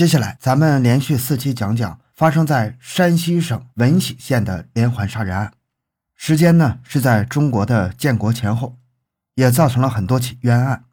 [0.00, 5.52] 接下来，咱们连续四期讲讲发生在山西省闻喜县的连环杀人案。
[6.16, 8.78] 时间呢是在中国的建国前后，
[9.34, 10.86] 也造成了很多起冤案。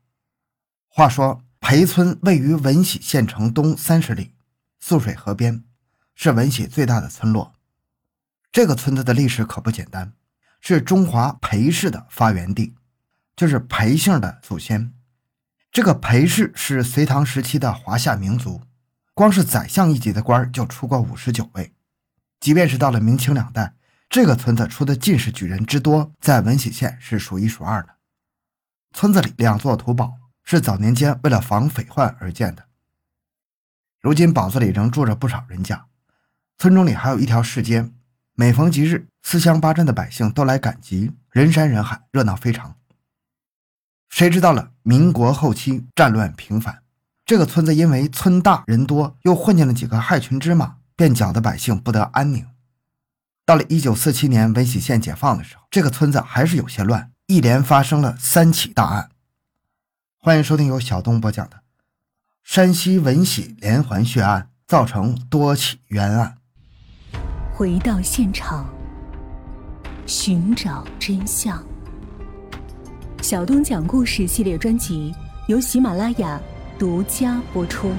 [0.89, 4.33] 话说，裴村位于闻喜县城东三十里，
[4.83, 5.63] 涑水河边，
[6.13, 7.53] 是闻喜最大的村落。
[8.51, 10.11] 这个村子的历史可不简单，
[10.59, 12.75] 是中华裴氏的发源地，
[13.37, 14.91] 就是裴姓的祖先。
[15.71, 18.59] 这个裴氏是隋唐时期的华夏民族，
[19.17, 21.73] 光是宰相一级的官就出过五十九位。
[22.39, 23.73] 即便是到了明清两代，
[24.07, 27.95] 这个村子出的进士举人之多，在闻喜县是数一数二的。
[28.93, 32.67] 村子里两座土堡是早年间为了防匪患而建的，
[33.99, 35.87] 如今堡子里仍住着不少人家。
[36.59, 37.91] 村中里还有一条市街。
[38.35, 42.75] 每逢吉日，四乡八镇的百姓都来赶集，人山人海，热闹非常。
[44.09, 46.83] 谁知到了民国后期，战乱频繁，
[47.27, 52.47] 这个村子因为村大人多，又混进了几个害群之马，便搅得百姓不得安宁。
[53.45, 59.09] 到了一九四七年闻喜县解放的时候，这个村子还是有些乱，一连发生了三起大案。
[60.17, 61.57] 欢迎收听由小东播讲的
[62.45, 66.37] 《山西闻喜连环血案》，造成多起冤案。
[67.53, 68.65] 回到现场，
[70.05, 71.61] 寻找真相。
[73.21, 75.13] 小东讲故事系列专辑
[75.49, 76.39] 由喜马拉雅
[76.79, 77.91] 独家播出。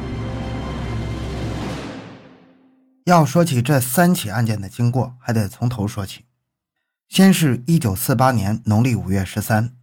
[3.04, 6.26] 要说起这三起案件的经过，还得从头说起。
[7.08, 9.74] 先是一九四八年农历五月十三，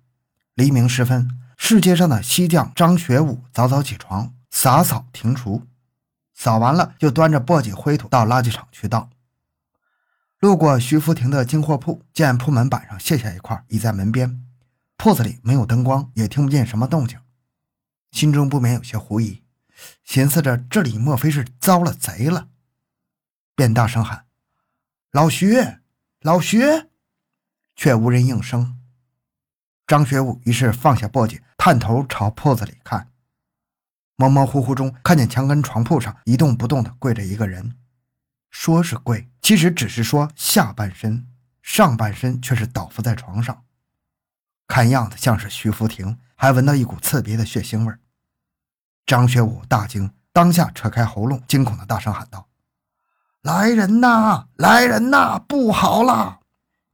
[0.53, 5.63] 黎明时分，世界上的西匠张学武早早起床，洒扫庭除，
[6.33, 9.09] 扫完了就端着簸箕灰土到垃圾场去倒。
[10.39, 14.41] 路过徐福亭的金货铺，见铺门板上卸下一块，倚在门边。
[14.95, 17.17] 铺子里没有灯光，也听不见什么动静，
[18.15, 19.43] 心中不免有些狐疑，
[20.05, 22.47] 寻思着这里莫非是遭了贼了，
[23.57, 24.25] 便大声喊
[25.11, 25.57] ：“老徐，
[26.21, 26.61] 老徐！”
[27.75, 28.79] 却无人应声。
[29.85, 33.11] 张学武于是放下簸箕，探头朝铺子里看，
[34.15, 37.77] 模模糊糊中看见墙根床铺上一动不动地跪着一个人。
[38.49, 41.27] 说是跪，其实只是说下半身，
[41.61, 43.65] 上半身却是倒伏在床上，
[44.65, 47.93] 看样子像是徐福亭，还闻到一股刺鼻的血腥味
[49.05, 52.47] 张学武大惊，当下扯开喉咙，惊恐的大声喊道
[53.43, 54.47] ：“来人呐！
[54.55, 55.37] 来人呐！
[55.37, 56.39] 不好了！”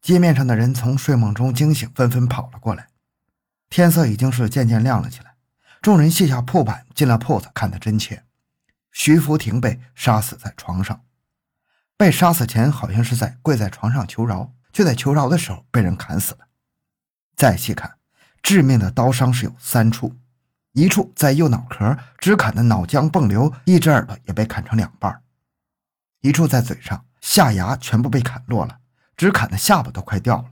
[0.01, 2.89] 街面上的人从睡梦中惊醒，纷纷跑了过来。
[3.69, 5.35] 天色已经是渐渐亮了起来，
[5.81, 8.25] 众人卸下铺板，进了铺子，看得真切。
[8.91, 11.01] 徐福亭被杀死在床上。
[11.95, 16.39] 被杀死前好像是在跪在床上求饶，就在求饶的时候被人砍死了。
[17.38, 17.97] 再细看，
[18.43, 20.17] 致命的刀伤是有三处，
[20.74, 25.12] 一处在右脑壳，只砍的脑浆迸流，一只耳朵也被砍成两半；
[26.22, 28.80] 一处在嘴上，下牙全部被砍落了，
[29.18, 30.52] 只砍的下巴都快掉了；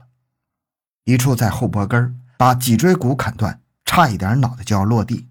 [1.04, 5.28] 一处在后脖根，把脊椎骨砍断，差一点脑袋就要落地。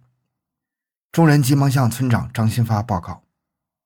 [1.11, 3.23] 众人急忙向村长张新发报告。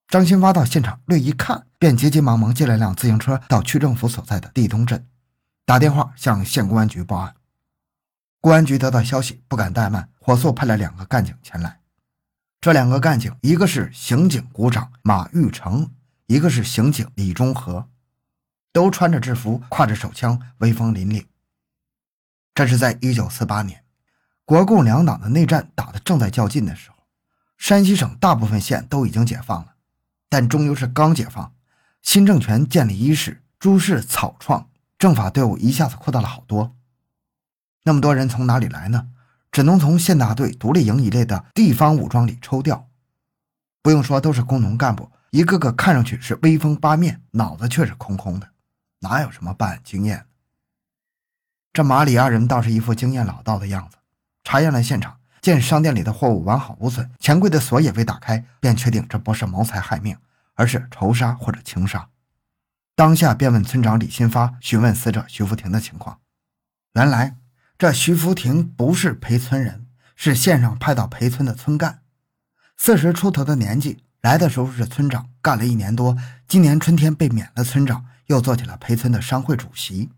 [0.08, 5.06] 张新发到现场略一看，便急急忙忙借了辆自行车到区政府所在的地东镇，
[5.66, 7.35] 打电话向县公安局报案。
[8.43, 11.79] 公安局得到消息，不敢怠慢，火速派了两个干警前来。
[12.59, 15.89] 这两个干警，一个是刑警股长马玉成，
[16.27, 17.87] 一个是刑警李忠和，
[18.73, 21.23] 都穿着制服，挎着手枪，威风凛凛。
[22.53, 23.85] 这是在一九四八年，
[24.43, 26.97] 国共两党的内战打得正在较劲的时候，
[27.57, 29.75] 山西省大部分县都已经解放了。
[30.27, 31.53] 但终究是刚解放，
[32.01, 36.75] 新政权建立伊始，诸事草创，政法队伍一下子扩大了好多。
[37.83, 39.09] 那么多人从哪里来呢？
[39.51, 42.89] 只能从县大队、独立营一类的地方武装里抽调。
[43.81, 48.49] 不用说，都是工农干部，一个个看上去是威风八面，脑子却是空空的，
[48.99, 50.25] 哪有什么办案经验？
[51.72, 53.97] 这马里二人倒是一副经验老道的样子，
[54.43, 55.19] 查验了现场。
[55.41, 60.16] 见商店里的货物完好无损，钱柜的锁也未打开，便确定这不是谋财害命，
[60.53, 62.08] 而是仇杀或者情杀。
[62.96, 66.22] 当下便问村长李新发询问死者徐福亭的情况。
[66.93, 67.35] 原来
[67.84, 72.02] 这徐福亭不是裴村人，是县上派到裴村的村干，
[72.78, 80.09] 四十出头的年纪，来的时候是村长，干了一年多，今年春天被免了村长，又做起了裴村的商会主席。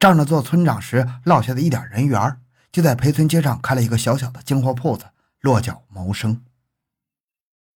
[0.00, 2.40] 仗着做村长时落下的一点人缘
[2.72, 5.04] 就在裴村街上开了一个小小的进货铺子，
[5.38, 6.42] 落脚谋生。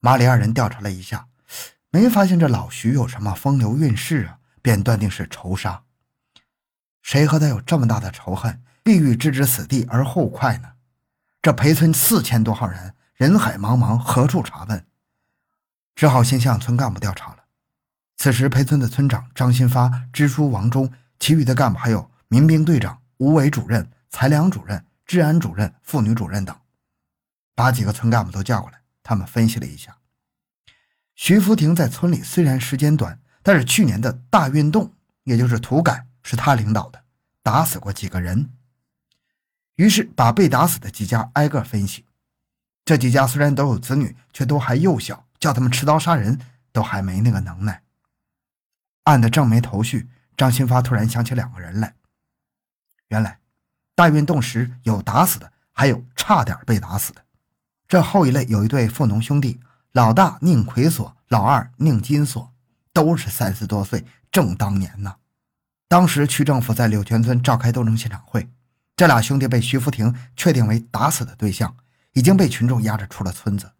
[0.00, 1.28] 马里二人调查了一下，
[1.90, 5.84] 没发现这老徐有什么风流韵事啊，便断定是仇杀。
[7.00, 10.72] 谁和他有这么大的仇恨，必欲置之死地而后快呢？
[11.40, 14.86] 这裴村四千多号人，人海茫茫，何处查问？
[15.94, 17.44] 只好先向村干部调查了。
[18.16, 26.56] 此时，裴村的村长张新发、支书王忠，其余的干部还有民兵队长、吴伟主任、财粮主任、治安主任、妇女主任等，
[27.54, 28.80] 把几个村干部都叫过来。
[29.02, 29.96] 他们分析了一下，
[31.16, 34.94] 徐福亭在村里虽然时间短，但是去年的大运动，
[35.24, 37.02] 也就是土改，是他领导的，
[37.42, 38.50] 打死过几个人。
[39.82, 42.04] 于是把被打死的几家挨个分析，
[42.84, 46.38] 这几家虽然都有子女，却都还幼小，叫他们持刀杀人
[46.70, 47.82] 都还没那个能耐。
[49.02, 51.96] 案的正没头绪，张新发突然想起两个人来。
[53.08, 53.40] 原来，
[53.96, 57.24] 大运动时有打死的，还有差点被打死的。
[57.88, 59.58] 这后一类有一对富农兄弟，
[59.90, 62.52] 老大宁奎锁，老二宁金锁，
[62.92, 65.16] 都是三十多岁，正当年呢。
[65.88, 68.48] 当时区政府在柳泉村召开斗争现场会，
[68.96, 71.76] 这俩兄弟被徐福亭确定为打死的对象，
[72.12, 73.72] 已经被群众押着出了村子。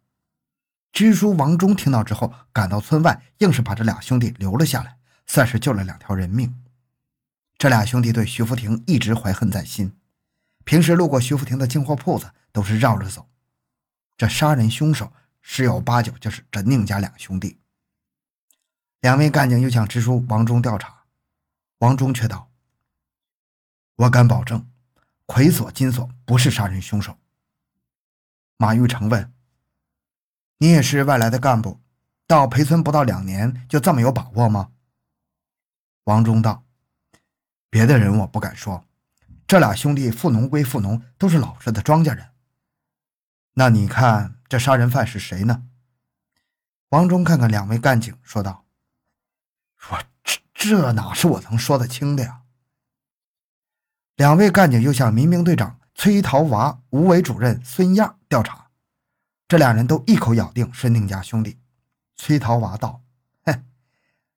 [0.91, 4.97] 支书王忠听到之后，赶到村外，硬是把这俩兄弟留了下来。
[5.25, 6.53] 算是救了两条人命。
[7.57, 9.95] 这俩兄弟对徐福亭一直怀恨在心，
[10.65, 13.29] 平时路过徐福亭的进货铺子都是绕着走。
[14.17, 17.57] 这杀人凶手十有八九就是这宁家两兄弟。
[18.99, 21.05] 两位干警又向支书王忠调查，
[21.77, 22.51] 王忠却道
[23.95, 24.67] ：“我敢保证，
[25.33, 27.17] 奎锁金锁不是杀人凶手。”
[28.55, 29.33] 马玉成问
[30.59, 31.81] ：“你也是外来的干部，
[32.27, 34.69] 到裴村不到两年，就这么有把握吗？”
[36.05, 36.63] 王忠道
[37.71, 38.85] ：“别的人我不敢说，
[39.47, 42.29] 这俩兄弟富农归富农，都是老实的庄稼人。
[43.53, 45.67] 那你看这杀人犯是谁呢？”
[46.89, 48.67] 王忠看看两位干警，说道
[49.89, 52.41] ：“我这这哪是我能说得清的呀？”
[54.15, 58.67] 两位干警又向民兵队长崔桃娃、吴伟主任孙亚调查，
[59.47, 61.57] 这两人都一口咬定是宁家兄弟。
[62.15, 63.01] 崔桃娃道。
[63.43, 63.63] 哼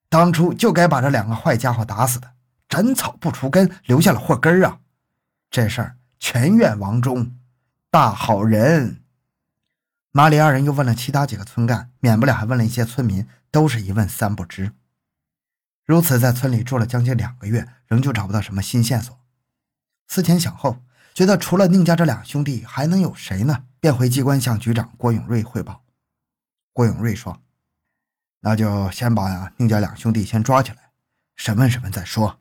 [0.09, 2.33] 当初就该把这两个坏家伙打死的，
[2.67, 4.79] 斩草不除根，留下了祸根啊！
[5.51, 7.37] 这事儿全怨王忠，
[7.91, 9.03] 大好人。
[10.11, 14.71] 马里二人又问了其他几个村干，免不了还问了一些村民，都是一问三不知。
[15.85, 19.15] 如此，在村里住了将近两个月，仍旧找不到什么新线索。
[20.07, 20.83] 思前想后，
[21.13, 23.63] 觉得除了宁家这两兄弟，还能有谁呢？
[23.79, 25.83] 便回机关向局长郭永瑞汇报。
[26.73, 27.41] 郭永瑞说。
[28.41, 30.91] 那就先把宁家两兄弟先抓起来，
[31.35, 32.39] 审问审问再说。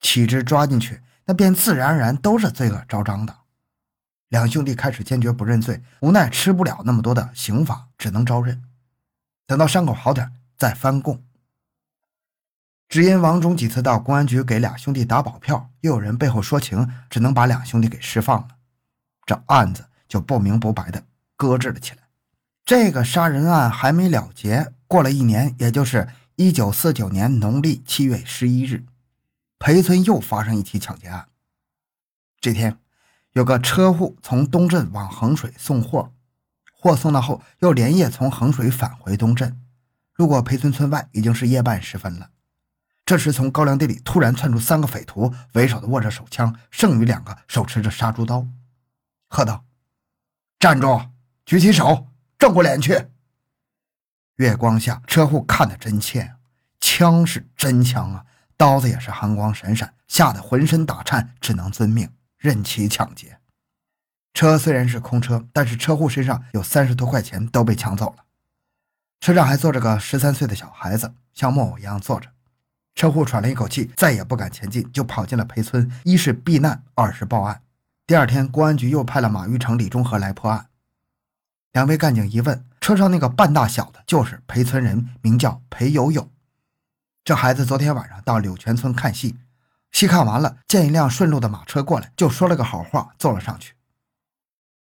[0.00, 3.34] 岂知抓进去，那便自然而然都是罪恶昭彰的。
[4.28, 8.62] 两兄弟开始坚决不认罪，无奈吃不了那么多的刑罚，只能招认。
[9.46, 11.24] 等到伤口好点，再翻供。
[12.88, 18.48] 只因王忠几次到公安局给俩兄弟打保票，又有人背后说情，只能把两兄弟给释放了。
[19.26, 21.04] 这案子就不明不白的
[21.36, 21.98] 搁置了起来。
[22.64, 28.86] 这个杀人案还没了结，过了一年，也就是一九四九年农历七月十一日，
[29.58, 31.28] 裴村又发生一起抢劫案。
[32.40, 32.78] 这天，
[33.32, 36.10] 有个车户从东镇往衡水送货，
[36.72, 39.60] 货送到后又连夜从衡水返回东镇，
[40.14, 42.30] 路过裴村村外，已经是夜半时分了。
[43.08, 48.46] 这时，从高粱地里突然窜出三个匪徒，为首的握着手枪，剩余两个手持着杀猪刀，
[49.30, 49.64] 喝道
[50.60, 51.08] ：“站住！
[51.46, 52.08] 举起手！”
[52.38, 53.06] 正过脸去。
[54.36, 56.34] 月光下，车户看得真切，
[56.80, 58.26] 枪是真枪啊，
[58.58, 63.40] 刀子也是寒光闪闪，吓得浑身打颤，只能遵命，任其抢劫。
[64.34, 68.26] 车虽然是空车，但是车户身上有三十多块钱都被抢走了。
[69.18, 72.28] 车上还坐着个十三岁的小孩子，像木偶一样坐着。
[72.98, 77.62] 车户喘了一口气，再也不敢前进，就跑进了裴村，一是避难，二是报案。
[78.08, 80.68] 第二天，公安局又派了马玉成、李忠和来破案。
[81.70, 86.28] 两位干警一问，车上那个半大小的，就是裴村人，名叫裴友友。
[87.22, 89.36] 这孩子昨天晚上到柳泉村看戏，
[89.92, 93.74] 戏看完了，见一辆顺路的马车过来，就说了个好话，坐了上去。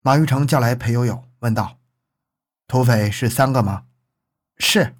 [0.00, 1.78] 马玉成叫来裴友友，问道
[2.66, 3.84] ：“土匪是三个吗
[4.58, 4.96] ？”“是。”“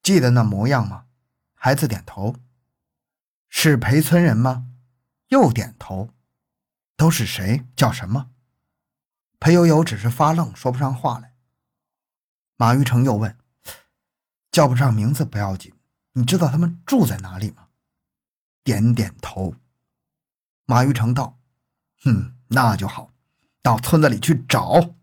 [0.00, 1.06] 记得那模样吗？”
[1.62, 2.36] 孩子点头。
[3.50, 4.66] “是裴村人吗？”
[5.28, 6.08] 又点头。
[6.96, 7.66] “都是谁？
[7.76, 8.30] 叫什么？”
[9.38, 11.34] 裴悠悠只是发愣，说不上话来。
[12.56, 13.36] 马玉成又问
[14.50, 15.74] ：“叫不上名字不要紧，
[16.12, 17.68] 你知道他们住在哪里吗？”
[18.64, 19.54] 点点头。
[20.64, 21.38] 马玉成道
[22.02, 23.12] ：“哼，那就好，
[23.60, 24.94] 到村子里去找。”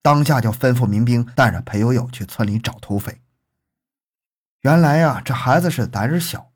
[0.00, 3.20] 当下就吩咐民兵带着裴悠悠去村里找土匪。
[4.64, 6.50] 原来呀，这孩子是胆儿小，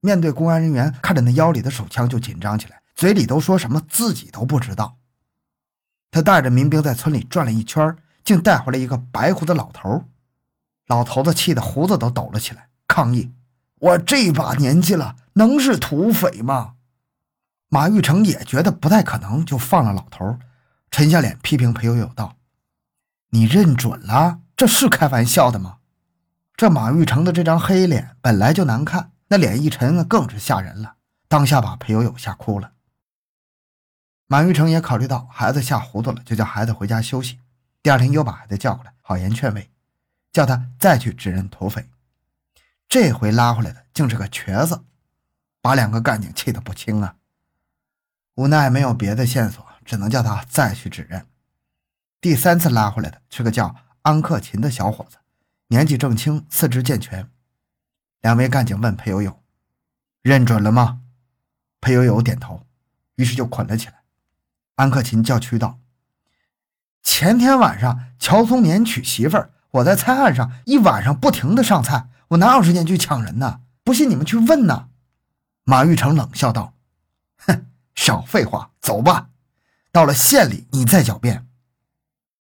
[0.00, 4.96] 面对公安人员，看着那腰里的手枪就紧张起来，嘴里都说什么自己都不知道。
[6.10, 7.94] 他带着民兵在村里转了一圈，
[8.24, 10.04] 竟带回来一个白胡子老头。
[10.86, 13.30] 老头子气得胡子都抖了起来，抗议
[13.80, 16.76] ：“我这把年纪了，能是土匪吗？”
[17.68, 20.38] 马玉成也觉得不太可能，就放了老头，
[20.90, 22.36] 沉下脸批评裴友友道
[23.28, 24.40] ：“你认准了？
[24.56, 25.76] 这是开玩笑的吗？”
[26.62, 30.94] 这马玉成的这张黑脸本来就难看，那脸一沉更是吓人了，
[31.26, 32.74] 当下把裴友友吓哭了。
[34.28, 37.40] 马玉成也考虑到孩子吓糊涂了，就叫孩子回家休息。
[37.82, 39.72] 第二天又把孩子叫过来，好言劝慰，
[40.30, 41.90] 叫他再去指认土匪。
[42.88, 44.84] 这回拉回来的竟是个瘸子，
[45.60, 47.16] 把两个干警气得不轻啊！
[48.36, 51.26] 无奈没有别的线索，只能叫他再去指认。
[52.20, 55.16] 第三次拉回来的是个叫安克勤的小伙子，
[55.72, 57.30] 年纪正轻，四肢健全。
[58.20, 59.42] 两位干警问裴友友
[60.20, 61.00] ：“认准了吗？”
[61.80, 62.66] 裴友友点头，
[63.14, 64.02] 于是就捆了起来。
[64.74, 65.78] 安克勤叫屈道
[67.02, 73.62] ：“前天晚上乔松年娶媳妇儿，我在菜案上一晚上不停的上菜，我哪有时间去抢人呢？
[73.82, 74.90] 不信你们去问呢。”
[75.64, 76.74] 马玉成冷笑道
[77.46, 77.64] ：“哼，
[77.94, 79.30] 少废话，走吧。
[79.90, 81.48] 到了县里你再狡辩。”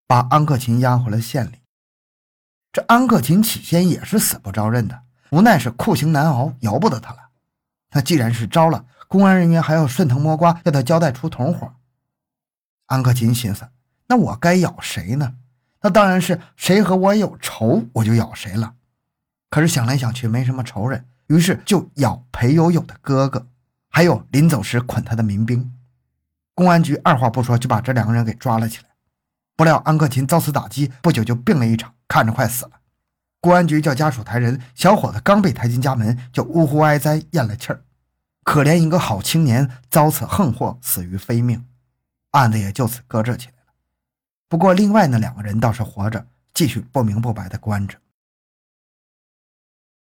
[0.06, 1.61] 把安克勤押回了县里。
[2.74, 5.02] 这安克勤起先也是死不招认的，
[5.32, 7.20] 无奈是酷刑难熬，由不得他了。
[7.92, 11.74] 那既然是招了，公安人员还要顺藤摸瓜，要他交代出同伙。
[12.86, 13.68] 安克勤心思
[14.08, 15.34] ：“那我该咬谁呢？
[15.82, 18.76] 那当然是谁和我有仇，我就咬谁了。
[19.50, 23.48] 可是想来想去，没什么仇人，于是就咬裴友友的哥哥，
[23.90, 25.74] 还有临走时捆他的民兵。
[26.54, 28.86] 公安局二话不说就把这两个人给抓了起来。
[29.58, 32.72] 不料安克勤遭此打击，不久就病了一场，看着快死了。
[33.40, 37.86] 公安局叫家属抬人，小伙子刚被抬进家门，就呜呼哀哉，咽了气儿。
[38.44, 41.66] 可怜一个好青年，遭此横祸，死于非命。”
[42.32, 43.74] 案子也就此搁置起来了。
[44.50, 47.98] 不过，另外那两个人倒是活着，继续不明不白的关着。